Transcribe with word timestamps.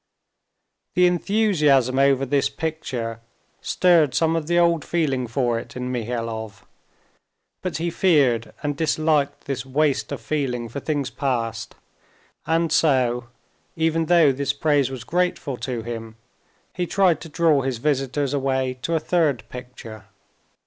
The 0.95 1.05
enthusiasm 1.05 1.99
over 1.99 2.25
this 2.25 2.49
picture 2.49 3.19
stirred 3.61 4.15
some 4.15 4.35
of 4.35 4.47
the 4.47 4.57
old 4.57 4.83
feeling 4.83 5.27
for 5.27 5.59
it 5.59 5.75
in 5.75 5.91
Mihailov, 5.91 6.65
but 7.61 7.77
he 7.77 7.91
feared 7.91 8.51
and 8.63 8.75
disliked 8.75 9.45
this 9.45 9.63
waste 9.63 10.11
of 10.11 10.19
feeling 10.19 10.69
for 10.69 10.79
things 10.79 11.11
past, 11.11 11.75
and 12.47 12.71
so, 12.71 13.27
even 13.75 14.07
though 14.07 14.31
this 14.31 14.53
praise 14.53 14.89
was 14.89 15.03
grateful 15.03 15.55
to 15.57 15.83
him, 15.83 16.15
he 16.73 16.87
tried 16.87 17.21
to 17.21 17.29
draw 17.29 17.61
his 17.61 17.77
visitors 17.77 18.33
away 18.33 18.79
to 18.81 18.95
a 18.95 18.99
third 18.99 19.43
picture. 19.49 20.05